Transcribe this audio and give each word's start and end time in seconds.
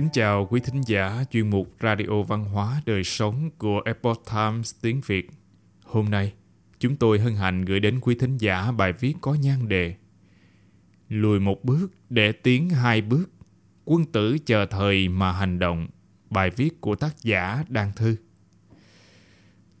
Kính 0.00 0.08
chào 0.12 0.46
quý 0.50 0.60
thính 0.60 0.80
giả 0.86 1.24
chuyên 1.30 1.50
mục 1.50 1.68
Radio 1.82 2.22
Văn 2.22 2.44
hóa 2.44 2.82
Đời 2.86 3.04
Sống 3.04 3.50
của 3.58 3.80
Epoch 3.84 4.22
Times 4.32 4.74
tiếng 4.82 5.00
Việt. 5.06 5.30
Hôm 5.84 6.10
nay, 6.10 6.32
chúng 6.78 6.96
tôi 6.96 7.18
hân 7.18 7.34
hạnh 7.34 7.64
gửi 7.64 7.80
đến 7.80 8.00
quý 8.00 8.14
thính 8.14 8.36
giả 8.36 8.72
bài 8.72 8.92
viết 8.92 9.14
có 9.20 9.34
nhan 9.34 9.68
đề 9.68 9.94
Lùi 11.08 11.40
một 11.40 11.64
bước 11.64 11.86
để 12.08 12.32
tiến 12.32 12.70
hai 12.70 13.00
bước, 13.00 13.30
quân 13.84 14.04
tử 14.04 14.38
chờ 14.46 14.66
thời 14.66 15.08
mà 15.08 15.32
hành 15.32 15.58
động. 15.58 15.88
Bài 16.30 16.50
viết 16.50 16.80
của 16.80 16.94
tác 16.94 17.22
giả 17.22 17.64
Đan 17.68 17.92
Thư. 17.96 18.16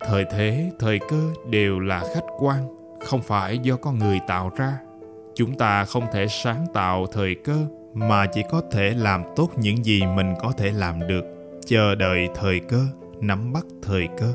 Thời 0.00 0.24
thế, 0.32 0.72
thời 0.80 0.98
cơ 1.08 1.34
đều 1.50 1.80
là 1.80 2.00
khách 2.14 2.26
quan, 2.38 2.68
không 3.00 3.22
phải 3.22 3.58
do 3.58 3.76
con 3.76 3.98
người 3.98 4.20
tạo 4.28 4.52
ra. 4.56 4.78
Chúng 5.34 5.58
ta 5.58 5.84
không 5.84 6.06
thể 6.12 6.26
sáng 6.28 6.66
tạo 6.74 7.06
thời 7.12 7.34
cơ 7.44 7.66
mà 7.94 8.26
chỉ 8.26 8.42
có 8.50 8.62
thể 8.70 8.94
làm 8.96 9.22
tốt 9.36 9.50
những 9.56 9.84
gì 9.84 10.02
mình 10.16 10.34
có 10.40 10.52
thể 10.52 10.72
làm 10.72 11.06
được. 11.08 11.24
Chờ 11.66 11.94
đợi 11.94 12.28
thời 12.34 12.60
cơ, 12.60 12.86
nắm 13.20 13.52
bắt 13.52 13.66
thời 13.82 14.08
cơ. 14.18 14.32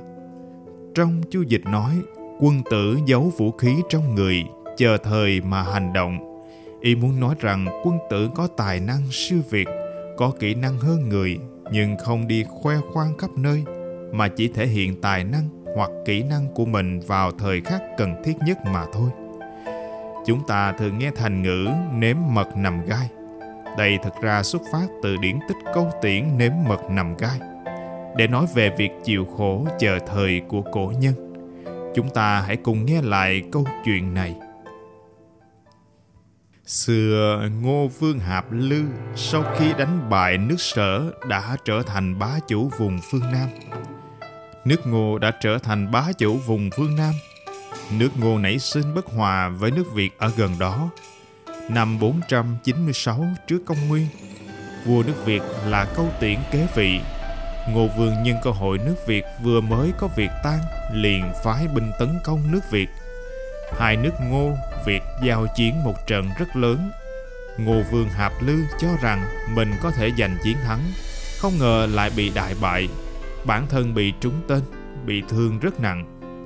Trong 0.95 1.21
chu 1.29 1.41
dịch 1.41 1.65
nói, 1.65 2.01
quân 2.39 2.61
tử 2.71 2.97
giấu 3.05 3.31
vũ 3.37 3.51
khí 3.51 3.75
trong 3.89 4.15
người, 4.15 4.43
chờ 4.77 4.97
thời 4.97 5.41
mà 5.41 5.63
hành 5.63 5.93
động. 5.93 6.41
Y 6.81 6.95
muốn 6.95 7.19
nói 7.19 7.35
rằng 7.39 7.81
quân 7.83 7.97
tử 8.09 8.29
có 8.35 8.47
tài 8.57 8.79
năng 8.79 9.01
siêu 9.11 9.39
việt, 9.49 9.67
có 10.17 10.31
kỹ 10.39 10.55
năng 10.55 10.77
hơn 10.77 11.09
người, 11.09 11.37
nhưng 11.71 11.97
không 11.97 12.27
đi 12.27 12.43
khoe 12.43 12.75
khoang 12.93 13.17
khắp 13.17 13.29
nơi, 13.37 13.63
mà 14.11 14.27
chỉ 14.27 14.47
thể 14.47 14.67
hiện 14.67 15.01
tài 15.01 15.23
năng 15.23 15.49
hoặc 15.75 15.89
kỹ 16.05 16.23
năng 16.23 16.53
của 16.53 16.65
mình 16.65 16.99
vào 16.99 17.31
thời 17.31 17.61
khắc 17.61 17.81
cần 17.97 18.23
thiết 18.25 18.33
nhất 18.45 18.57
mà 18.65 18.85
thôi. 18.93 19.09
Chúng 20.25 20.47
ta 20.47 20.71
thường 20.71 20.97
nghe 20.97 21.11
thành 21.15 21.43
ngữ 21.43 21.67
nếm 21.93 22.17
mật 22.29 22.57
nằm 22.57 22.85
gai 22.85 23.09
đây 23.77 23.97
thực 24.03 24.13
ra 24.21 24.43
xuất 24.43 24.61
phát 24.71 24.87
từ 25.03 25.17
điển 25.17 25.39
tích 25.47 25.57
câu 25.73 25.91
tiễn 26.01 26.37
nếm 26.37 26.51
mật 26.67 26.81
nằm 26.89 27.17
gai, 27.17 27.39
để 28.17 28.27
nói 28.27 28.45
về 28.55 28.69
việc 28.77 28.91
chịu 29.03 29.25
khổ 29.37 29.67
chờ 29.79 29.99
thời 30.07 30.41
của 30.47 30.61
cổ 30.61 30.93
nhân. 30.99 31.13
Chúng 31.95 32.09
ta 32.09 32.41
hãy 32.41 32.57
cùng 32.57 32.85
nghe 32.85 33.01
lại 33.01 33.43
câu 33.51 33.65
chuyện 33.85 34.13
này. 34.13 34.35
Xưa 36.65 37.49
Ngô 37.61 37.87
Vương 37.99 38.19
Hạp 38.19 38.45
Lư 38.51 38.83
sau 39.15 39.43
khi 39.57 39.73
đánh 39.77 40.09
bại 40.09 40.37
nước 40.37 40.59
sở 40.59 41.11
đã 41.29 41.57
trở 41.65 41.81
thành 41.87 42.19
bá 42.19 42.39
chủ 42.47 42.69
vùng 42.77 42.99
phương 43.11 43.31
Nam. 43.31 43.49
Nước 44.65 44.87
Ngô 44.87 45.17
đã 45.17 45.31
trở 45.41 45.57
thành 45.57 45.91
bá 45.91 46.11
chủ 46.17 46.37
vùng 46.37 46.69
phương 46.77 46.95
Nam. 46.95 47.13
Nước 47.91 48.09
Ngô 48.19 48.37
nảy 48.37 48.59
sinh 48.59 48.95
bất 48.95 49.05
hòa 49.05 49.49
với 49.49 49.71
nước 49.71 49.93
Việt 49.93 50.17
ở 50.17 50.31
gần 50.37 50.51
đó 50.59 50.89
Năm 51.69 51.99
496 51.99 53.25
trước 53.47 53.59
công 53.65 53.87
nguyên, 53.87 54.07
vua 54.85 55.03
nước 55.03 55.25
Việt 55.25 55.41
là 55.67 55.85
câu 55.95 56.09
tiễn 56.19 56.39
kế 56.51 56.67
vị. 56.75 56.99
Ngô 57.69 57.87
Vương 57.97 58.23
nhân 58.23 58.35
cơ 58.43 58.51
hội 58.51 58.77
nước 58.77 58.95
Việt 59.07 59.23
vừa 59.43 59.61
mới 59.61 59.91
có 59.97 60.07
việc 60.17 60.29
tan, 60.43 60.59
liền 60.93 61.23
phái 61.43 61.67
binh 61.67 61.91
tấn 61.99 62.09
công 62.23 62.51
nước 62.51 62.59
Việt. 62.71 62.87
Hai 63.79 63.97
nước 63.97 64.13
Ngô, 64.29 64.51
Việt 64.85 65.01
giao 65.23 65.47
chiến 65.55 65.83
một 65.83 65.95
trận 66.07 66.29
rất 66.39 66.55
lớn. 66.55 66.91
Ngô 67.57 67.81
Vương 67.91 68.09
Hạp 68.09 68.31
Lư 68.41 68.57
cho 68.79 68.87
rằng 69.01 69.25
mình 69.55 69.71
có 69.81 69.91
thể 69.91 70.11
giành 70.17 70.37
chiến 70.43 70.57
thắng, 70.65 70.81
không 71.39 71.57
ngờ 71.59 71.87
lại 71.91 72.11
bị 72.17 72.31
đại 72.35 72.55
bại. 72.61 72.87
Bản 73.45 73.67
thân 73.69 73.93
bị 73.93 74.13
trúng 74.21 74.41
tên, 74.47 74.61
bị 75.05 75.23
thương 75.29 75.59
rất 75.59 75.79
nặng. 75.79 76.05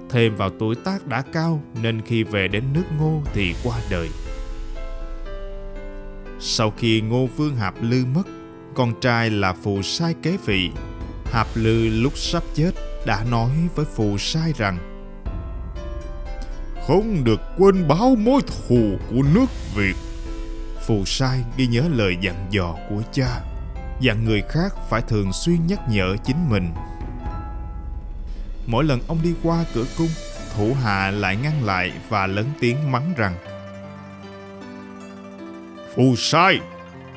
Thêm 0.10 0.36
vào 0.36 0.50
tuổi 0.60 0.76
tác 0.76 1.08
đã 1.08 1.24
cao 1.34 1.62
nên 1.82 2.02
khi 2.02 2.24
về 2.24 2.48
đến 2.48 2.64
nước 2.74 2.86
Ngô 2.98 3.22
thì 3.34 3.56
qua 3.64 3.78
đời. 3.92 4.10
Sau 6.42 6.74
khi 6.78 7.02
Ngô 7.02 7.26
Vương 7.26 7.56
Hạp 7.56 7.74
Lư 7.82 8.06
mất, 8.16 8.24
con 8.76 8.94
trai 9.02 9.30
là 9.30 9.54
Phù 9.54 9.82
Sai 9.82 10.16
kế 10.24 10.38
vị. 10.46 10.70
Hạp 11.26 11.48
Lư 11.56 11.90
lúc 11.90 12.18
sắp 12.18 12.44
chết 12.54 12.72
đã 13.06 13.24
nói 13.32 13.52
với 13.76 13.86
Phù 13.96 14.18
Sai 14.18 14.54
rằng 14.58 14.78
Không 16.88 17.24
được 17.24 17.42
quên 17.58 17.88
báo 17.88 18.16
mối 18.16 18.42
thù 18.42 18.98
của 19.10 19.24
nước 19.34 19.46
Việt. 19.76 19.96
Phù 20.88 21.06
Sai 21.06 21.44
ghi 21.58 21.68
nhớ 21.68 21.84
lời 21.92 22.18
dặn 22.22 22.48
dò 22.50 22.76
của 22.90 23.02
cha, 23.12 23.42
dặn 24.02 24.26
người 24.26 24.42
khác 24.50 24.74
phải 24.90 25.02
thường 25.02 25.34
xuyên 25.34 25.68
nhắc 25.68 25.80
nhở 25.90 26.16
chính 26.26 26.50
mình. 26.50 26.72
Mỗi 28.68 28.84
lần 28.84 29.00
ông 29.08 29.20
đi 29.24 29.34
qua 29.44 29.66
cửa 29.74 29.86
cung, 29.98 30.10
thủ 30.56 30.74
hạ 30.84 31.12
lại 31.12 31.36
ngăn 31.36 31.64
lại 31.64 31.92
và 32.10 32.28
lớn 32.28 32.46
tiếng 32.60 32.92
mắng 32.92 33.14
rằng 33.18 33.36
Phù 35.96 36.16
sai, 36.16 36.60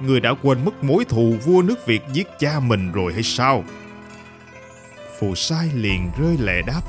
người 0.00 0.20
đã 0.20 0.34
quên 0.42 0.64
mất 0.64 0.84
mối 0.84 1.04
thù 1.04 1.34
vua 1.44 1.62
nước 1.62 1.86
Việt 1.86 2.02
giết 2.12 2.28
cha 2.38 2.60
mình 2.60 2.92
rồi 2.92 3.12
hay 3.12 3.22
sao? 3.22 3.64
Phù 5.20 5.34
sai 5.34 5.70
liền 5.74 6.10
rơi 6.18 6.36
lệ 6.38 6.62
đáp. 6.66 6.82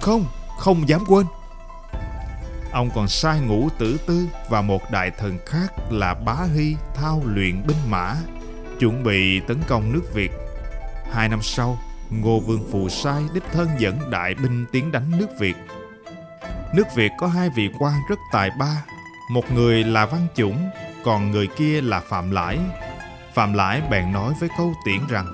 Không, 0.00 0.24
không 0.58 0.88
dám 0.88 1.00
quên. 1.08 1.26
Ông 2.72 2.90
còn 2.94 3.08
sai 3.08 3.40
ngũ 3.40 3.68
tử 3.78 4.00
tư 4.06 4.26
và 4.48 4.62
một 4.62 4.90
đại 4.90 5.10
thần 5.10 5.38
khác 5.46 5.72
là 5.90 6.14
Bá 6.14 6.36
Hy 6.54 6.76
thao 6.94 7.22
luyện 7.24 7.66
binh 7.66 7.90
mã, 7.90 8.14
chuẩn 8.78 9.02
bị 9.02 9.40
tấn 9.40 9.62
công 9.68 9.92
nước 9.92 10.14
Việt. 10.14 10.30
Hai 11.12 11.28
năm 11.28 11.42
sau, 11.42 11.78
Ngô 12.10 12.40
Vương 12.40 12.68
Phù 12.72 12.88
Sai 12.88 13.22
đích 13.34 13.42
thân 13.52 13.68
dẫn 13.78 14.10
đại 14.10 14.34
binh 14.34 14.66
tiến 14.72 14.92
đánh 14.92 15.10
nước 15.18 15.28
Việt. 15.38 15.56
Nước 16.74 16.94
Việt 16.94 17.12
có 17.18 17.26
hai 17.26 17.48
vị 17.56 17.70
quan 17.78 17.94
rất 18.08 18.18
tài 18.32 18.50
ba, 18.58 18.84
một 19.30 19.52
người 19.52 19.84
là 19.84 20.06
Văn 20.06 20.26
Chủng, 20.34 20.70
còn 21.04 21.30
người 21.30 21.46
kia 21.46 21.80
là 21.80 22.00
Phạm 22.00 22.30
Lãi. 22.30 22.58
Phạm 23.34 23.52
Lãi 23.52 23.82
bèn 23.90 24.12
nói 24.12 24.32
với 24.40 24.48
câu 24.58 24.74
tiễn 24.84 25.00
rằng, 25.08 25.26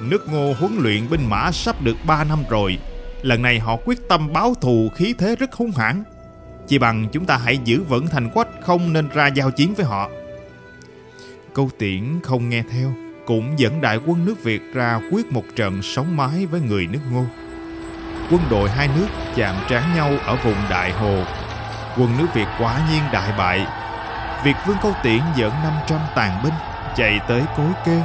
Nước 0.00 0.28
ngô 0.28 0.52
huấn 0.58 0.76
luyện 0.78 1.10
binh 1.10 1.30
mã 1.30 1.52
sắp 1.52 1.82
được 1.82 1.96
3 2.06 2.24
năm 2.24 2.38
rồi. 2.50 2.78
Lần 3.22 3.42
này 3.42 3.58
họ 3.58 3.76
quyết 3.84 4.08
tâm 4.08 4.32
báo 4.32 4.54
thù 4.54 4.90
khí 4.94 5.14
thế 5.18 5.36
rất 5.36 5.52
hung 5.52 5.70
hãn. 5.70 6.04
Chỉ 6.68 6.78
bằng 6.78 7.08
chúng 7.12 7.24
ta 7.24 7.36
hãy 7.36 7.58
giữ 7.58 7.82
vững 7.82 8.06
thành 8.06 8.30
quách, 8.30 8.48
Không 8.62 8.92
nên 8.92 9.08
ra 9.08 9.26
giao 9.26 9.50
chiến 9.50 9.74
với 9.74 9.86
họ. 9.86 10.10
Câu 11.54 11.70
tiễn 11.78 12.20
không 12.22 12.48
nghe 12.48 12.62
theo, 12.70 12.92
Cũng 13.26 13.58
dẫn 13.58 13.80
đại 13.80 13.98
quân 14.06 14.24
nước 14.24 14.44
Việt 14.44 14.62
ra 14.74 15.00
quyết 15.10 15.32
một 15.32 15.44
trận 15.56 15.82
sống 15.82 16.16
mái 16.16 16.46
với 16.46 16.60
người 16.60 16.86
nước 16.86 17.00
ngô. 17.10 17.24
Quân 18.30 18.40
đội 18.50 18.70
hai 18.70 18.88
nước 18.88 19.06
chạm 19.36 19.54
trán 19.68 19.96
nhau 19.96 20.10
ở 20.26 20.36
vùng 20.44 20.56
Đại 20.70 20.92
Hồ. 20.92 21.24
Quân 21.98 22.10
nước 22.18 22.26
Việt 22.34 22.46
quả 22.58 22.88
nhiên 22.90 23.02
đại 23.12 23.32
bại 23.38 23.66
Việt 24.46 24.56
Vương 24.66 24.76
Câu 24.82 24.92
Tiễn 25.02 25.20
dẫn 25.36 25.52
500 25.62 26.00
tàn 26.14 26.42
binh 26.44 26.52
chạy 26.96 27.20
tới 27.28 27.42
cối 27.56 27.70
kê, 27.86 28.02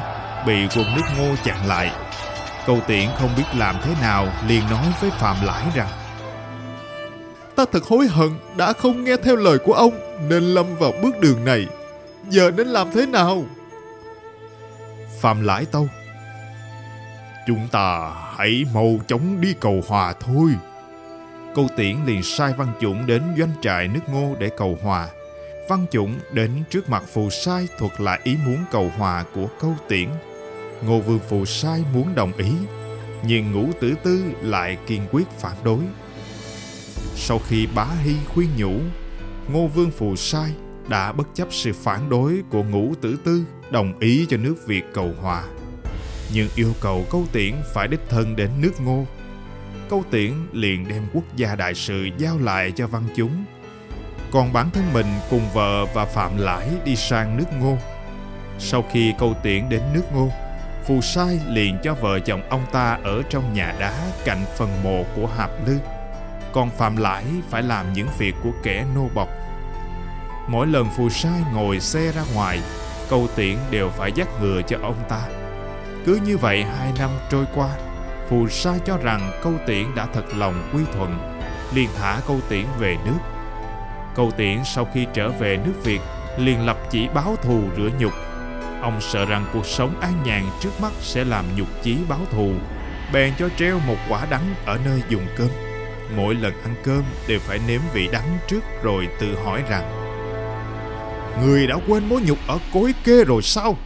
bị 0.47 0.68
quân 0.75 0.85
nước 0.96 1.02
ngô 1.18 1.35
chặn 1.44 1.68
lại. 1.68 1.91
Câu 2.66 2.79
Tiễn 2.88 3.09
không 3.19 3.29
biết 3.38 3.44
làm 3.57 3.75
thế 3.84 3.94
nào 4.02 4.28
liền 4.47 4.69
nói 4.69 4.85
với 5.02 5.12
Phạm 5.12 5.35
Lãi 5.46 5.63
rằng 5.75 5.88
Ta 7.56 7.66
thật 7.72 7.84
hối 7.84 8.07
hận 8.07 8.29
đã 8.57 8.74
không 8.74 9.03
nghe 9.03 9.18
theo 9.24 9.35
lời 9.35 9.57
của 9.57 9.74
ông 9.74 9.94
nên 10.29 10.44
lâm 10.44 10.66
vào 10.75 10.94
bước 11.03 11.19
đường 11.19 11.46
này. 11.46 11.68
Giờ 12.29 12.52
nên 12.58 12.68
làm 12.68 12.91
thế 12.91 13.06
nào? 13.06 13.44
Phạm 15.22 15.44
Lãi 15.44 15.66
tâu 15.66 15.88
Chúng 17.47 17.68
ta 17.72 18.12
hãy 18.38 18.66
mau 18.73 19.00
chóng 19.08 19.41
đi 19.41 19.53
cầu 19.59 19.84
hòa 19.88 20.13
thôi. 20.19 20.52
Câu 21.56 21.68
Tiễn 21.78 21.96
liền 22.06 22.23
sai 22.23 22.53
Văn 22.58 22.68
Chủng 22.81 23.08
đến 23.08 23.23
doanh 23.38 23.52
trại 23.62 23.88
nước 23.88 24.09
ngô 24.09 24.35
để 24.40 24.50
cầu 24.58 24.78
hòa. 24.84 25.08
Văn 25.67 25.85
Chủng 25.91 26.19
đến 26.33 26.51
trước 26.69 26.89
mặt 26.89 27.03
Phù 27.13 27.29
Sai 27.29 27.67
thuật 27.77 28.01
lại 28.01 28.19
ý 28.23 28.35
muốn 28.45 28.57
cầu 28.72 28.91
hòa 28.97 29.25
của 29.35 29.47
câu 29.59 29.75
tiễn. 29.88 30.09
Ngô 30.85 30.99
Vương 30.99 31.19
Phù 31.29 31.45
Sai 31.45 31.83
muốn 31.94 32.16
đồng 32.16 32.33
ý, 32.38 32.51
nhưng 33.27 33.51
ngũ 33.51 33.69
tử 33.79 33.95
tư 34.03 34.23
lại 34.41 34.77
kiên 34.88 35.01
quyết 35.11 35.27
phản 35.39 35.55
đối. 35.63 35.79
Sau 37.16 37.39
khi 37.47 37.67
bá 37.75 37.88
hy 38.03 38.16
khuyên 38.33 38.49
nhủ, 38.57 38.79
Ngô 39.47 39.67
Vương 39.67 39.91
Phù 39.91 40.16
Sai 40.16 40.52
đã 40.87 41.11
bất 41.11 41.28
chấp 41.34 41.47
sự 41.52 41.73
phản 41.73 42.09
đối 42.09 42.41
của 42.49 42.63
ngũ 42.63 42.93
tử 43.02 43.17
tư 43.23 43.43
đồng 43.72 43.99
ý 43.99 44.25
cho 44.29 44.37
nước 44.37 44.55
Việt 44.67 44.84
cầu 44.93 45.13
hòa. 45.22 45.43
Nhưng 46.34 46.49
yêu 46.55 46.73
cầu 46.81 47.05
câu 47.11 47.25
tiễn 47.31 47.53
phải 47.73 47.87
đích 47.87 48.09
thân 48.09 48.35
đến 48.35 48.49
nước 48.61 48.81
ngô. 48.81 49.05
Câu 49.90 50.03
tiễn 50.11 50.31
liền 50.53 50.87
đem 50.87 51.03
quốc 51.13 51.23
gia 51.35 51.55
đại 51.55 51.73
sự 51.73 52.09
giao 52.17 52.40
lại 52.40 52.72
cho 52.75 52.87
văn 52.87 53.03
chúng 53.16 53.46
còn 54.31 54.53
bản 54.53 54.72
thân 54.72 54.93
mình 54.93 55.05
cùng 55.29 55.49
vợ 55.53 55.85
và 55.85 56.05
Phạm 56.05 56.37
Lãi 56.37 56.69
đi 56.85 56.95
sang 56.95 57.37
nước 57.37 57.45
Ngô. 57.59 57.78
Sau 58.59 58.83
khi 58.91 59.13
câu 59.19 59.33
tiễn 59.43 59.69
đến 59.69 59.81
nước 59.93 60.03
Ngô, 60.13 60.29
Phù 60.87 61.01
Sai 61.01 61.39
liền 61.47 61.78
cho 61.83 61.93
vợ 61.93 62.19
chồng 62.19 62.41
ông 62.49 62.66
ta 62.72 62.97
ở 63.03 63.22
trong 63.29 63.53
nhà 63.53 63.75
đá 63.79 63.93
cạnh 64.25 64.45
phần 64.57 64.83
mộ 64.83 65.03
của 65.16 65.28
Hạp 65.37 65.49
Lư. 65.67 65.78
Còn 66.53 66.69
Phạm 66.69 66.97
Lãi 66.97 67.23
phải 67.49 67.63
làm 67.63 67.93
những 67.93 68.07
việc 68.17 68.35
của 68.43 68.51
kẻ 68.63 68.85
nô 68.95 69.07
bọc. 69.16 69.29
Mỗi 70.47 70.67
lần 70.67 70.87
Phù 70.97 71.09
Sai 71.09 71.41
ngồi 71.53 71.79
xe 71.79 72.11
ra 72.11 72.22
ngoài, 72.34 72.59
câu 73.09 73.27
tiễn 73.35 73.57
đều 73.72 73.89
phải 73.89 74.11
dắt 74.16 74.27
ngựa 74.41 74.61
cho 74.61 74.77
ông 74.81 75.03
ta. 75.09 75.22
Cứ 76.05 76.19
như 76.25 76.37
vậy 76.37 76.63
hai 76.63 76.91
năm 76.99 77.09
trôi 77.29 77.45
qua, 77.55 77.69
Phù 78.29 78.47
Sai 78.47 78.79
cho 78.85 78.97
rằng 78.97 79.31
câu 79.43 79.53
tiễn 79.67 79.95
đã 79.95 80.07
thật 80.13 80.25
lòng 80.35 80.69
quy 80.73 80.81
thuận, 80.93 81.39
liền 81.73 81.89
thả 81.99 82.19
câu 82.27 82.39
tiễn 82.49 82.66
về 82.79 82.97
nước 83.05 83.17
Câu 84.16 84.31
tiễn 84.37 84.58
sau 84.66 84.87
khi 84.93 85.05
trở 85.13 85.29
về 85.29 85.59
nước 85.66 85.73
Việt 85.84 86.02
liền 86.37 86.66
lập 86.66 86.78
chỉ 86.91 87.08
báo 87.13 87.35
thù 87.41 87.63
rửa 87.78 87.90
nhục. 87.99 88.13
Ông 88.81 89.02
sợ 89.02 89.25
rằng 89.25 89.46
cuộc 89.53 89.66
sống 89.66 89.99
an 89.99 90.13
nhàn 90.25 90.43
trước 90.59 90.81
mắt 90.81 90.91
sẽ 90.99 91.23
làm 91.23 91.46
nhục 91.55 91.67
chí 91.84 91.97
báo 92.09 92.19
thù, 92.31 92.53
bèn 93.13 93.34
cho 93.40 93.49
treo 93.58 93.79
một 93.79 93.97
quả 94.09 94.28
đắng 94.29 94.55
ở 94.66 94.79
nơi 94.85 95.02
dùng 95.09 95.25
cơm. 95.37 95.49
Mỗi 96.16 96.35
lần 96.35 96.53
ăn 96.63 96.75
cơm 96.84 97.03
đều 97.28 97.40
phải 97.40 97.59
nếm 97.67 97.81
vị 97.93 98.09
đắng 98.11 98.37
trước 98.47 98.63
rồi 98.84 99.08
tự 99.19 99.35
hỏi 99.43 99.63
rằng 99.69 100.02
Người 101.43 101.67
đã 101.67 101.75
quên 101.87 102.09
mối 102.09 102.22
nhục 102.22 102.37
ở 102.47 102.59
cối 102.73 102.93
kê 103.03 103.23
rồi 103.23 103.41
sao? 103.41 103.78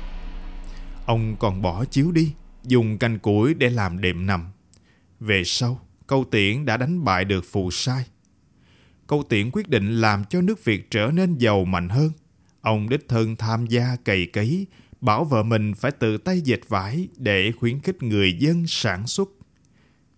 Ông 1.06 1.36
còn 1.40 1.62
bỏ 1.62 1.86
chiếu 1.86 2.12
đi, 2.12 2.34
dùng 2.64 2.98
canh 2.98 3.20
củi 3.20 3.54
để 3.54 3.70
làm 3.70 4.02
đệm 4.02 4.26
nằm. 4.26 4.52
Về 5.20 5.44
sau, 5.46 5.80
câu 6.08 6.26
tiễn 6.32 6.66
đã 6.66 6.78
đánh 6.78 7.04
bại 7.04 7.26
được 7.26 7.46
phù 7.52 7.72
sai. 7.72 8.06
Câu 9.08 9.24
tiễn 9.24 9.50
quyết 9.52 9.70
định 9.70 10.02
làm 10.02 10.24
cho 10.30 10.42
nước 10.42 10.64
Việt 10.66 10.92
trở 10.92 11.12
nên 11.14 11.38
giàu 11.38 11.66
mạnh 11.66 11.90
hơn. 11.90 12.12
Ông 12.62 12.90
đích 12.90 13.10
thân 13.10 13.36
tham 13.36 13.66
gia 13.66 13.96
cày 14.06 14.26
cấy, 14.26 14.68
bảo 15.02 15.24
vợ 15.24 15.44
mình 15.44 15.74
phải 15.74 15.92
tự 15.92 16.18
tay 16.18 16.42
dệt 16.42 16.60
vải 16.68 17.08
để 17.18 17.52
khuyến 17.60 17.80
khích 17.80 18.04
người 18.04 18.34
dân 18.40 18.68
sản 18.68 19.08
xuất. 19.08 19.30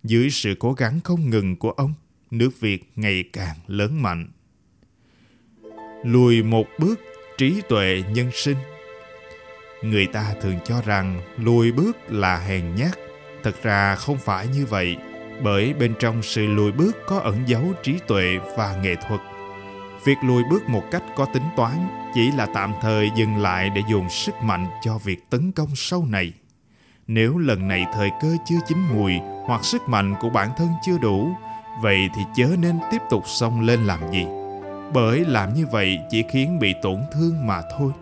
Dưới 0.02 0.30
sự 0.30 0.54
cố 0.58 0.72
gắng 0.72 1.00
không 1.04 1.30
ngừng 1.30 1.56
của 1.56 1.70
ông, 1.70 1.94
nước 2.30 2.60
Việt 2.60 2.92
ngày 2.96 3.24
càng 3.32 3.56
lớn 3.66 4.02
mạnh. 4.02 4.28
Lùi 6.04 6.42
một 6.42 6.66
bước 6.78 7.00
trí 7.38 7.60
tuệ 7.68 8.02
nhân 8.14 8.30
sinh 8.34 8.56
người 9.82 10.06
ta 10.06 10.34
thường 10.42 10.58
cho 10.64 10.82
rằng 10.82 11.20
lùi 11.36 11.72
bước 11.72 11.96
là 12.08 12.38
hèn 12.38 12.74
nhát 12.74 12.98
thật 13.42 13.62
ra 13.62 13.96
không 13.96 14.18
phải 14.18 14.46
như 14.48 14.66
vậy 14.66 14.96
bởi 15.42 15.74
bên 15.74 15.94
trong 15.98 16.22
sự 16.22 16.46
lùi 16.46 16.72
bước 16.72 16.96
có 17.06 17.18
ẩn 17.18 17.36
dấu 17.46 17.62
trí 17.82 17.98
tuệ 18.06 18.38
và 18.56 18.76
nghệ 18.82 18.94
thuật. 19.08 19.20
Việc 20.04 20.16
lùi 20.22 20.42
bước 20.50 20.68
một 20.68 20.82
cách 20.90 21.02
có 21.16 21.26
tính 21.34 21.42
toán 21.56 21.88
chỉ 22.14 22.30
là 22.30 22.46
tạm 22.54 22.72
thời 22.80 23.10
dừng 23.16 23.36
lại 23.36 23.70
để 23.70 23.82
dùng 23.90 24.10
sức 24.10 24.34
mạnh 24.42 24.66
cho 24.82 24.98
việc 24.98 25.30
tấn 25.30 25.52
công 25.52 25.68
sau 25.76 26.04
này. 26.08 26.32
Nếu 27.06 27.38
lần 27.38 27.68
này 27.68 27.86
thời 27.94 28.10
cơ 28.20 28.36
chưa 28.48 28.58
chín 28.66 28.78
mùi 28.94 29.12
hoặc 29.46 29.64
sức 29.64 29.88
mạnh 29.88 30.14
của 30.20 30.30
bản 30.30 30.48
thân 30.56 30.68
chưa 30.86 30.98
đủ, 30.98 31.30
vậy 31.82 32.08
thì 32.16 32.22
chớ 32.36 32.48
nên 32.58 32.78
tiếp 32.90 33.02
tục 33.10 33.22
xông 33.26 33.60
lên 33.60 33.84
làm 33.84 34.12
gì. 34.12 34.26
Bởi 34.92 35.24
làm 35.24 35.54
như 35.54 35.66
vậy 35.72 35.98
chỉ 36.10 36.24
khiến 36.30 36.58
bị 36.58 36.74
tổn 36.82 37.00
thương 37.12 37.46
mà 37.46 37.62
thôi. 37.78 37.92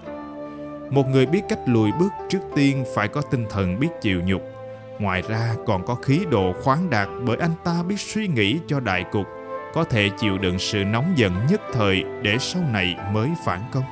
Một 0.91 1.09
người 1.09 1.27
biết 1.27 1.43
cách 1.49 1.61
lùi 1.67 1.93
bước 1.93 2.13
trước 2.29 2.41
tiên 2.57 2.85
phải 2.95 3.09
có 3.09 3.23
tinh 3.23 3.47
thần 3.51 3.81
biết 3.81 3.89
chịu 4.03 4.23
nhục 4.25 4.56
ngoài 4.99 5.23
ra 5.29 5.55
còn 5.67 5.87
có 5.87 5.95
khí 5.95 6.21
độ 6.31 6.53
khoáng 6.63 6.91
đạt 6.91 7.09
bởi 7.25 7.37
anh 7.37 7.55
ta 7.65 7.83
biết 7.83 8.01
suy 8.01 8.29
nghĩ 8.29 8.61
cho 8.67 8.81
đại 8.81 9.05
cục, 9.13 9.27
có 9.75 9.85
thể 9.85 10.11
chịu 10.19 10.39
đựng 10.39 10.59
sự 10.59 10.85
nóng 10.85 11.13
giận 11.17 11.33
nhất 11.51 11.61
thời 11.73 12.05
để 12.23 12.37
sau 12.41 12.63
này 12.73 12.97
mới 13.13 13.29
phản 13.45 13.61
công. 13.73 13.85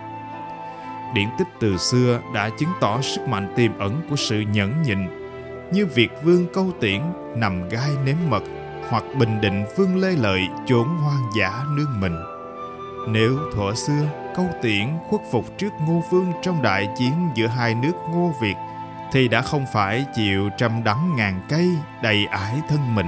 Điển 1.14 1.28
tích 1.38 1.48
từ 1.60 1.76
xưa 1.76 2.20
đã 2.34 2.50
chứng 2.58 2.70
tỏ 2.80 3.00
sức 3.00 3.28
mạnh 3.28 3.52
tiềm 3.56 3.78
ẩn 3.78 4.00
của 4.10 4.16
sự 4.16 4.40
nhẫn 4.40 4.82
nhịn 4.82 4.98
như 5.72 5.86
việc 5.86 6.10
vương 6.22 6.46
câu 6.54 6.70
tiễn 6.80 7.00
nằm 7.36 7.68
gai 7.68 7.90
nếm 8.04 8.16
mật 8.28 8.42
hoặc 8.88 9.04
bình 9.18 9.40
định 9.40 9.64
vương 9.76 9.96
lê 9.96 10.10
lợi 10.10 10.40
chốn 10.66 10.86
hoang 10.86 11.30
dã 11.38 11.64
nương 11.76 12.00
mình. 12.00 12.16
Nếu 13.08 13.38
thuở 13.54 13.74
xưa, 13.74 14.32
câu 14.34 14.46
tiễn 14.62 14.88
khuất 15.08 15.20
phục 15.32 15.58
trước 15.58 15.70
Ngô 15.80 16.02
Vương 16.10 16.32
trong 16.42 16.62
đại 16.62 16.88
chiến 16.98 17.12
giữa 17.34 17.46
hai 17.46 17.74
nước 17.74 17.92
Ngô 18.10 18.32
Việt 18.40 18.54
thì 19.14 19.28
đã 19.28 19.42
không 19.42 19.64
phải 19.72 20.06
chịu 20.14 20.50
trăm 20.58 20.84
đắng 20.84 21.16
ngàn 21.16 21.40
cây 21.48 21.68
đầy 22.02 22.26
ải 22.26 22.60
thân 22.68 22.94
mình. 22.94 23.06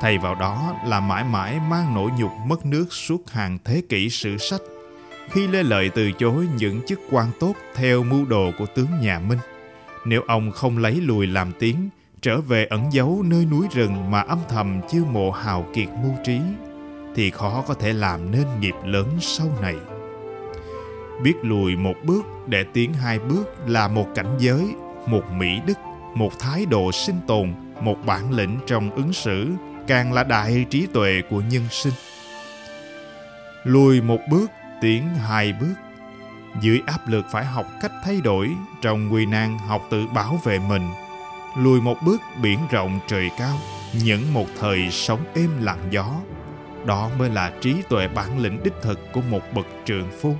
Thay 0.00 0.18
vào 0.18 0.34
đó 0.34 0.74
là 0.86 1.00
mãi 1.00 1.24
mãi 1.24 1.60
mang 1.70 1.94
nỗi 1.94 2.10
nhục 2.18 2.30
mất 2.46 2.66
nước 2.66 2.86
suốt 2.90 3.30
hàng 3.30 3.58
thế 3.64 3.82
kỷ 3.88 4.10
sử 4.10 4.36
sách. 4.38 4.60
Khi 5.30 5.46
Lê 5.46 5.62
Lợi 5.62 5.88
từ 5.88 6.12
chối 6.12 6.46
những 6.56 6.80
chức 6.86 7.00
quan 7.10 7.30
tốt 7.40 7.54
theo 7.74 8.02
mưu 8.02 8.26
đồ 8.26 8.50
của 8.58 8.66
tướng 8.66 9.00
nhà 9.00 9.18
Minh, 9.18 9.38
nếu 10.04 10.22
ông 10.26 10.52
không 10.52 10.78
lấy 10.78 10.92
lùi 10.92 11.26
làm 11.26 11.52
tiếng, 11.58 11.88
trở 12.20 12.40
về 12.40 12.66
ẩn 12.66 12.92
giấu 12.92 13.22
nơi 13.26 13.44
núi 13.44 13.66
rừng 13.72 14.10
mà 14.10 14.20
âm 14.20 14.38
thầm 14.48 14.80
chiêu 14.88 15.04
mộ 15.04 15.30
hào 15.30 15.66
kiệt 15.74 15.88
mưu 16.02 16.14
trí 16.24 16.40
thì 17.14 17.30
khó 17.30 17.64
có 17.66 17.74
thể 17.74 17.92
làm 17.92 18.30
nên 18.30 18.46
nghiệp 18.60 18.74
lớn 18.84 19.08
sau 19.20 19.46
này 19.62 19.76
biết 21.22 21.34
lùi 21.42 21.76
một 21.76 21.94
bước 22.04 22.24
để 22.46 22.64
tiến 22.72 22.92
hai 22.92 23.18
bước 23.18 23.44
là 23.66 23.88
một 23.88 24.06
cảnh 24.14 24.36
giới 24.38 24.74
một 25.06 25.22
mỹ 25.36 25.60
đức, 25.66 25.78
một 26.14 26.38
thái 26.38 26.66
độ 26.66 26.92
sinh 26.92 27.20
tồn, 27.26 27.54
một 27.80 27.96
bản 28.06 28.32
lĩnh 28.32 28.58
trong 28.66 28.90
ứng 28.90 29.12
xử, 29.12 29.48
càng 29.86 30.12
là 30.12 30.24
đại 30.24 30.66
trí 30.70 30.86
tuệ 30.86 31.22
của 31.30 31.40
nhân 31.40 31.62
sinh. 31.70 31.92
Lùi 33.64 34.00
một 34.00 34.18
bước, 34.30 34.50
tiến 34.80 35.08
hai 35.14 35.52
bước. 35.52 35.74
Dưới 36.60 36.80
áp 36.86 37.08
lực 37.08 37.26
phải 37.32 37.44
học 37.44 37.66
cách 37.82 37.92
thay 38.04 38.20
đổi 38.20 38.50
trong 38.82 39.08
nguy 39.08 39.26
nan 39.26 39.58
học 39.58 39.82
tự 39.90 40.06
bảo 40.06 40.40
vệ 40.44 40.58
mình. 40.58 40.88
Lùi 41.56 41.80
một 41.80 41.96
bước, 42.02 42.20
biển 42.42 42.58
rộng 42.70 43.00
trời 43.06 43.30
cao, 43.38 43.56
những 44.04 44.34
một 44.34 44.46
thời 44.60 44.90
sống 44.90 45.20
êm 45.34 45.50
lặng 45.60 45.80
gió. 45.90 46.14
Đó 46.86 47.10
mới 47.18 47.30
là 47.30 47.52
trí 47.60 47.74
tuệ 47.88 48.08
bản 48.08 48.38
lĩnh 48.38 48.62
đích 48.62 48.74
thực 48.82 49.12
của 49.12 49.20
một 49.30 49.42
bậc 49.54 49.66
trượng 49.84 50.08
phu. 50.20 50.36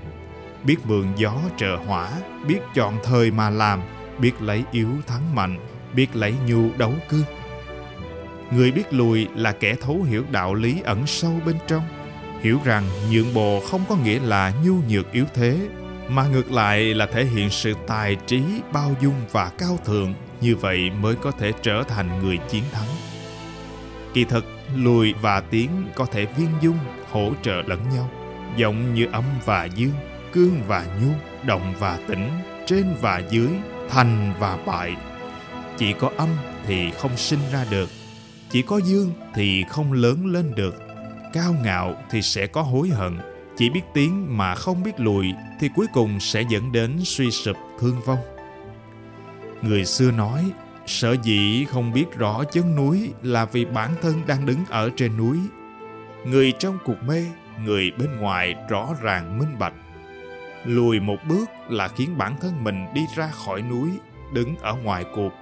Biết 0.65 0.77
mượn 0.85 1.07
gió 1.17 1.35
trợ 1.57 1.77
hỏa, 1.87 2.11
biết 2.47 2.61
chọn 2.75 2.95
thời 3.05 3.31
mà 3.31 3.51
làm 3.51 3.81
biết 4.21 4.43
lấy 4.43 4.65
yếu 4.73 4.89
thắng 5.07 5.35
mạnh, 5.35 5.59
biết 5.95 6.17
lấy 6.17 6.35
nhu 6.47 6.71
đấu 6.79 6.95
cương 7.09 7.25
người 8.51 8.71
biết 8.71 8.93
lùi 8.93 9.27
là 9.35 9.53
kẻ 9.53 9.75
thấu 9.75 10.03
hiểu 10.03 10.25
đạo 10.31 10.55
lý 10.55 10.81
ẩn 10.85 11.07
sâu 11.07 11.41
bên 11.47 11.57
trong, 11.67 11.83
hiểu 12.41 12.59
rằng 12.65 12.85
nhượng 13.11 13.35
bộ 13.35 13.61
không 13.71 13.85
có 13.89 13.97
nghĩa 13.97 14.21
là 14.21 14.53
nhu 14.65 14.75
nhược 14.89 15.13
yếu 15.13 15.25
thế, 15.35 15.69
mà 16.09 16.27
ngược 16.27 16.53
lại 16.53 16.95
là 16.95 17.07
thể 17.07 17.25
hiện 17.25 17.51
sự 17.51 17.75
tài 17.87 18.17
trí, 18.27 18.43
bao 18.73 18.95
dung 19.01 19.15
và 19.33 19.51
cao 19.59 19.79
thượng, 19.85 20.15
như 20.41 20.57
vậy 20.57 20.91
mới 21.01 21.15
có 21.15 21.31
thể 21.31 21.53
trở 21.63 21.83
thành 21.89 22.23
người 22.23 22.39
chiến 22.49 22.63
thắng. 22.73 22.89
Kỳ 24.15 24.25
thực, 24.25 24.45
lùi 24.77 25.13
và 25.13 25.41
tiến 25.41 25.71
có 25.95 26.07
thể 26.07 26.25
viên 26.25 26.49
dung, 26.61 26.79
hỗ 27.11 27.33
trợ 27.43 27.63
lẫn 27.67 27.81
nhau, 27.95 28.11
giống 28.57 28.95
như 28.95 29.07
âm 29.13 29.25
và 29.45 29.65
dương, 29.65 29.95
cương 30.33 30.61
và 30.69 30.87
nhu, 31.01 31.13
động 31.47 31.75
và 31.79 31.99
tĩnh, 32.09 32.31
trên 32.67 32.85
và 33.01 33.23
dưới 33.31 33.49
thành 33.91 34.33
và 34.39 34.59
bại 34.67 34.97
chỉ 35.79 35.93
có 35.93 36.11
âm 36.17 36.29
thì 36.67 36.91
không 36.91 37.17
sinh 37.17 37.39
ra 37.53 37.65
được 37.71 37.91
chỉ 38.51 38.63
có 38.63 38.79
dương 38.79 39.13
thì 39.35 39.65
không 39.69 39.93
lớn 39.93 40.27
lên 40.27 40.55
được 40.55 40.75
cao 41.33 41.55
ngạo 41.65 41.97
thì 42.11 42.23
sẽ 42.23 42.47
có 42.47 42.63
hối 42.63 42.89
hận 42.89 43.19
chỉ 43.57 43.71
biết 43.71 43.83
tiến 43.95 44.39
mà 44.39 44.55
không 44.55 44.83
biết 44.83 45.01
lùi 45.01 45.27
thì 45.61 45.69
cuối 45.75 45.87
cùng 45.93 46.21
sẽ 46.21 46.43
dẫn 46.43 46.73
đến 46.73 47.01
suy 47.05 47.31
sụp 47.31 47.57
thương 47.81 48.01
vong 48.07 48.19
người 49.63 49.85
xưa 49.85 50.11
nói 50.11 50.53
Sở 50.91 51.17
dĩ 51.23 51.65
không 51.65 51.93
biết 51.93 52.07
rõ 52.19 52.45
chân 52.45 52.77
núi 52.77 53.13
là 53.23 53.45
vì 53.45 53.65
bản 53.65 53.91
thân 54.03 54.23
đang 54.27 54.47
đứng 54.47 54.65
ở 54.69 54.91
trên 54.97 55.17
núi. 55.17 55.39
Người 56.25 56.53
trong 56.59 56.79
cuộc 56.85 57.03
mê, 57.07 57.25
người 57.65 57.91
bên 57.99 58.17
ngoài 58.17 58.55
rõ 58.69 58.89
ràng 59.03 59.39
minh 59.39 59.59
bạch. 59.59 59.73
Lùi 60.65 61.01
một 61.01 61.17
bước 61.29 61.51
là 61.69 61.89
khiến 61.89 62.19
bản 62.19 62.37
thân 62.41 62.65
mình 62.65 62.87
đi 62.95 63.07
ra 63.15 63.27
khỏi 63.27 63.63
núi, 63.63 63.91
đứng 64.33 64.57
ở 64.57 64.75
ngoài 64.75 65.05
cuộc. 65.15 65.33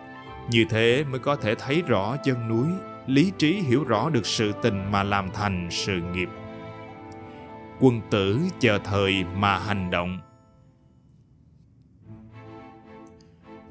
Như 0.50 0.64
thế 0.70 1.04
mới 1.10 1.20
có 1.20 1.36
thể 1.36 1.54
thấy 1.54 1.82
rõ 1.82 2.16
chân 2.16 2.48
núi, 2.48 2.66
lý 3.06 3.32
trí 3.38 3.52
hiểu 3.52 3.84
rõ 3.84 4.10
được 4.10 4.26
sự 4.26 4.52
tình 4.62 4.90
mà 4.90 5.02
làm 5.02 5.30
thành 5.30 5.68
sự 5.70 6.00
nghiệp. 6.12 6.28
Quân 7.80 8.00
tử 8.10 8.40
chờ 8.60 8.78
thời 8.84 9.24
mà 9.24 9.58
hành 9.58 9.90
động 9.90 10.18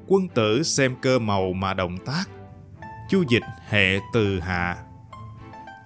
quân 0.08 0.28
tử 0.28 0.62
xem 0.62 0.96
cơ 1.02 1.18
màu 1.18 1.52
mà 1.52 1.74
động 1.74 1.98
tác 2.06 2.24
chu 3.08 3.24
dịch 3.28 3.42
hệ 3.68 3.98
từ 4.12 4.40
hạ 4.40 4.76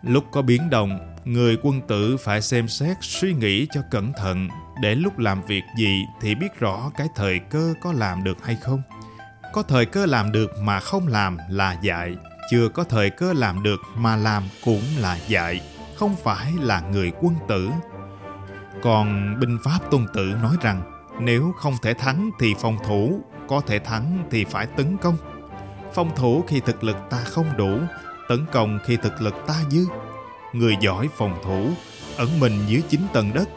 lúc 0.02 0.25
có 0.31 0.42
biến 0.42 0.71
động 0.71 1.12
người 1.25 1.59
quân 1.62 1.81
tử 1.88 2.17
phải 2.17 2.43
xem 2.43 2.69
xét 2.69 2.97
suy 3.00 3.33
nghĩ 3.33 3.67
cho 3.73 3.83
cẩn 3.91 4.12
thận. 4.12 4.49
Để 4.83 4.95
lúc 4.95 5.19
làm 5.19 5.43
việc 5.43 5.62
gì 5.76 6.05
thì 6.21 6.35
biết 6.35 6.61
rõ 6.61 6.91
cái 6.97 7.07
thời 7.14 7.38
cơ 7.38 7.75
có 7.83 7.93
làm 7.93 8.25
được 8.25 8.45
hay 8.45 8.57
không. 8.62 8.83
Có 9.52 9.62
thời 9.62 9.87
cơ 9.87 10.07
làm 10.07 10.33
được 10.33 10.50
mà 10.62 10.81
không 10.81 11.09
làm 11.09 11.38
là 11.49 11.76
dại. 11.83 12.17
Chưa 12.50 12.69
có 12.69 12.85
thời 12.85 13.11
cơ 13.11 13.33
làm 13.33 13.62
được 13.62 13.81
mà 13.97 14.17
làm 14.17 14.43
cũng 14.64 14.83
là 14.99 15.19
dại. 15.29 15.61
Không 15.97 16.17
phải 16.23 16.52
là 16.61 16.81
người 16.81 17.12
quân 17.21 17.35
tử. 17.49 17.71
Còn 18.83 19.35
binh 19.41 19.59
pháp 19.64 19.79
tôn 19.91 20.07
tử 20.14 20.35
nói 20.43 20.57
rằng, 20.61 20.83
nếu 21.21 21.52
không 21.57 21.75
thể 21.83 21.95
thắng 21.95 22.31
thì 22.41 22.55
phòng 22.61 22.76
thủ, 22.87 23.21
có 23.49 23.61
thể 23.67 23.79
thắng 23.79 24.25
thì 24.31 24.45
phải 24.45 24.67
tấn 24.67 24.97
công. 24.97 25.17
Phòng 25.95 26.11
thủ 26.17 26.45
khi 26.49 26.61
thực 26.61 26.85
lực 26.85 26.97
ta 27.11 27.19
không 27.25 27.57
đủ, 27.57 27.79
tấn 28.29 28.47
công 28.52 28.79
khi 28.85 28.97
thực 28.97 29.23
lực 29.23 29.35
ta 29.47 29.55
dư 29.71 29.87
người 30.52 30.76
giỏi 30.80 31.09
phòng 31.16 31.38
thủ, 31.44 31.71
ẩn 32.16 32.40
mình 32.40 32.52
dưới 32.66 32.82
chín 32.88 33.00
tầng 33.12 33.30
đất. 33.35 33.49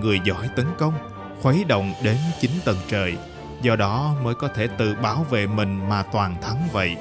Người 0.00 0.20
giỏi 0.24 0.48
tấn 0.56 0.66
công, 0.78 0.94
khuấy 1.42 1.64
động 1.68 1.92
đến 2.02 2.16
chín 2.40 2.50
tầng 2.64 2.76
trời. 2.88 3.16
Do 3.62 3.76
đó 3.76 4.14
mới 4.22 4.34
có 4.34 4.48
thể 4.48 4.66
tự 4.66 4.94
bảo 5.02 5.26
vệ 5.30 5.46
mình 5.46 5.88
mà 5.88 6.02
toàn 6.02 6.36
thắng 6.42 6.68
vậy. 6.72 6.96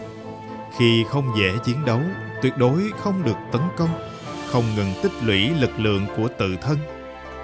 Khi 0.77 1.03
không 1.09 1.25
dễ 1.39 1.51
chiến 1.63 1.85
đấu, 1.85 2.01
tuyệt 2.41 2.57
đối 2.57 2.81
không 2.99 3.23
được 3.23 3.37
tấn 3.51 3.61
công, 3.77 4.09
không 4.51 4.63
ngừng 4.75 4.93
tích 5.03 5.11
lũy 5.23 5.49
lực 5.49 5.79
lượng 5.79 6.05
của 6.17 6.27
tự 6.37 6.55
thân. 6.61 6.77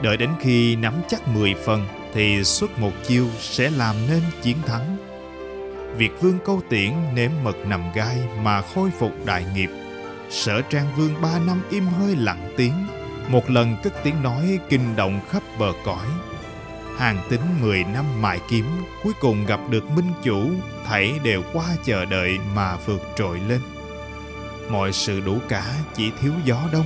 Đợi 0.02 0.18
đến 0.18 0.30
khi 0.40 0.76
nắm 0.76 0.94
chắc 1.08 1.28
10 1.28 1.56
phần, 1.66 1.86
thì 2.14 2.44
xuất 2.44 2.80
một 2.80 2.92
chiêu 3.08 3.26
sẽ 3.40 3.70
làm 3.70 3.96
nên 4.10 4.22
chiến 4.42 4.58
thắng. 4.66 4.98
Việt 5.98 6.22
vương 6.22 6.38
câu 6.46 6.62
tiễn 6.70 6.94
nếm 7.14 7.32
mật 7.44 7.56
nằm 7.68 7.82
gai 7.96 8.18
mà 8.44 8.62
khôi 8.62 8.90
phục 9.00 9.12
đại 9.26 9.46
nghiệp. 9.56 9.70
Sở 10.30 10.62
trang 10.62 10.88
vương 10.98 11.22
ba 11.22 11.40
năm 11.40 11.62
im 11.70 11.86
hơi 11.86 12.16
lặng 12.16 12.54
tiếng, 12.58 12.74
một 13.30 13.50
lần 13.50 13.76
cất 13.84 13.94
tiếng 14.04 14.24
nói 14.24 14.60
kinh 14.70 14.96
động 14.96 15.20
khắp 15.30 15.44
bờ 15.60 15.74
cõi. 15.86 16.08
Hàng 16.98 17.18
tính 17.30 17.42
mười 17.62 17.84
năm 17.84 18.06
mài 18.22 18.40
kiếm, 18.50 18.66
cuối 19.04 19.14
cùng 19.20 19.46
gặp 19.46 19.60
được 19.70 19.92
minh 19.92 20.12
chủ, 20.24 20.50
thảy 20.86 21.20
đều 21.24 21.44
qua 21.54 21.66
chờ 21.86 22.06
đợi 22.06 22.38
mà 22.56 22.78
vượt 22.86 23.02
trội 23.16 23.40
lên. 23.48 23.62
Mọi 24.70 24.94
sự 24.94 25.20
đủ 25.20 25.38
cả 25.50 25.74
chỉ 25.96 26.12
thiếu 26.22 26.34
gió 26.46 26.70
đông. 26.72 26.86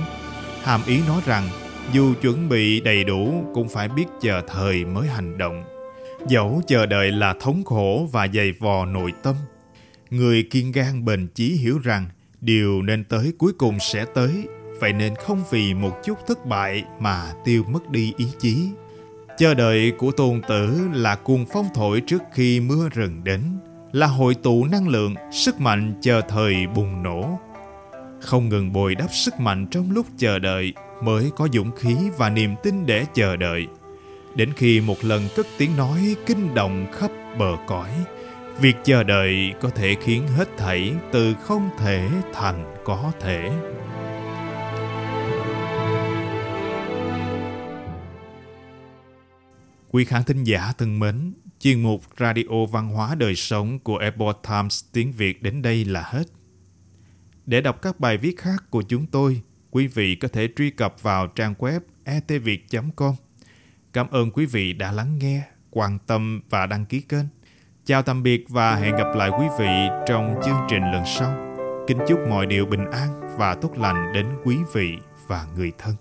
Hàm 0.62 0.80
ý 0.86 1.00
nói 1.06 1.22
rằng, 1.26 1.48
dù 1.92 2.14
chuẩn 2.22 2.48
bị 2.48 2.80
đầy 2.80 3.04
đủ 3.04 3.44
cũng 3.54 3.68
phải 3.68 3.88
biết 3.88 4.06
chờ 4.20 4.42
thời 4.48 4.84
mới 4.84 5.08
hành 5.08 5.38
động. 5.38 5.64
Dẫu 6.28 6.62
chờ 6.66 6.86
đợi 6.86 7.12
là 7.12 7.34
thống 7.40 7.64
khổ 7.64 8.08
và 8.12 8.28
dày 8.34 8.52
vò 8.60 8.84
nội 8.84 9.12
tâm, 9.22 9.36
người 10.10 10.42
kiên 10.50 10.72
gan 10.72 11.04
bền 11.04 11.28
chí 11.34 11.56
hiểu 11.56 11.78
rằng 11.78 12.08
điều 12.42 12.82
nên 12.82 13.04
tới 13.04 13.32
cuối 13.38 13.52
cùng 13.58 13.78
sẽ 13.80 14.04
tới, 14.14 14.48
vậy 14.80 14.92
nên 14.92 15.14
không 15.14 15.42
vì 15.50 15.74
một 15.74 15.98
chút 16.04 16.18
thất 16.26 16.46
bại 16.46 16.84
mà 17.00 17.32
tiêu 17.44 17.64
mất 17.68 17.90
đi 17.90 18.12
ý 18.16 18.26
chí. 18.38 18.68
Chờ 19.38 19.54
đợi 19.54 19.92
của 19.98 20.10
tôn 20.10 20.40
tử 20.48 20.80
là 20.92 21.14
cuồng 21.14 21.46
phong 21.52 21.66
thổi 21.74 22.00
trước 22.00 22.22
khi 22.32 22.60
mưa 22.60 22.88
rừng 22.88 23.24
đến, 23.24 23.40
là 23.92 24.06
hội 24.06 24.34
tụ 24.34 24.64
năng 24.64 24.88
lượng, 24.88 25.14
sức 25.32 25.60
mạnh 25.60 25.94
chờ 26.00 26.20
thời 26.28 26.66
bùng 26.74 27.02
nổ. 27.02 27.38
Không 28.20 28.48
ngừng 28.48 28.72
bồi 28.72 28.94
đắp 28.94 29.12
sức 29.12 29.40
mạnh 29.40 29.66
trong 29.70 29.90
lúc 29.90 30.06
chờ 30.18 30.38
đợi 30.38 30.72
mới 31.02 31.30
có 31.36 31.48
dũng 31.52 31.70
khí 31.76 31.96
và 32.16 32.30
niềm 32.30 32.54
tin 32.62 32.86
để 32.86 33.04
chờ 33.14 33.36
đợi. 33.36 33.66
Đến 34.34 34.52
khi 34.56 34.80
một 34.80 35.04
lần 35.04 35.22
cất 35.36 35.46
tiếng 35.58 35.76
nói 35.76 36.16
kinh 36.26 36.54
động 36.54 36.86
khắp 36.92 37.10
bờ 37.38 37.56
cõi, 37.66 37.90
việc 38.60 38.76
chờ 38.84 39.02
đợi 39.02 39.54
có 39.60 39.70
thể 39.70 39.96
khiến 40.02 40.26
hết 40.28 40.48
thảy 40.56 40.94
từ 41.12 41.34
không 41.34 41.70
thể 41.78 42.08
thành 42.32 42.74
có 42.84 43.12
thể. 43.20 43.50
Quý 49.90 50.04
khán 50.04 50.24
thính 50.24 50.44
giả 50.44 50.72
thân 50.78 50.98
mến, 50.98 51.32
chuyên 51.58 51.82
mục 51.82 52.02
Radio 52.18 52.66
Văn 52.70 52.88
hóa 52.88 53.14
Đời 53.14 53.34
Sống 53.34 53.78
của 53.78 53.96
Epoch 53.96 54.42
Times 54.48 54.84
tiếng 54.92 55.12
Việt 55.12 55.42
đến 55.42 55.62
đây 55.62 55.84
là 55.84 56.02
hết. 56.06 56.24
Để 57.46 57.60
đọc 57.60 57.82
các 57.82 58.00
bài 58.00 58.18
viết 58.18 58.38
khác 58.38 58.70
của 58.70 58.82
chúng 58.82 59.06
tôi, 59.06 59.42
quý 59.70 59.86
vị 59.86 60.14
có 60.14 60.28
thể 60.28 60.48
truy 60.56 60.70
cập 60.70 61.02
vào 61.02 61.26
trang 61.26 61.54
web 61.58 61.80
etviet.com. 62.04 63.14
Cảm 63.92 64.10
ơn 64.10 64.30
quý 64.30 64.46
vị 64.46 64.72
đã 64.72 64.92
lắng 64.92 65.18
nghe, 65.18 65.42
quan 65.70 65.98
tâm 66.06 66.40
và 66.50 66.66
đăng 66.66 66.86
ký 66.86 67.00
kênh. 67.00 67.24
Chào 67.84 68.02
tạm 68.02 68.22
biệt 68.22 68.44
và 68.48 68.74
hẹn 68.74 68.96
gặp 68.96 69.14
lại 69.16 69.30
quý 69.38 69.46
vị 69.58 69.88
trong 70.06 70.34
chương 70.44 70.56
trình 70.68 70.82
lần 70.92 71.02
sau. 71.06 71.34
Kính 71.86 71.98
chúc 72.08 72.18
mọi 72.28 72.46
điều 72.46 72.66
bình 72.66 72.90
an 72.90 73.36
và 73.38 73.54
tốt 73.54 73.70
lành 73.78 74.12
đến 74.14 74.26
quý 74.44 74.56
vị 74.72 74.98
và 75.26 75.46
người 75.56 75.72
thân. 75.78 75.94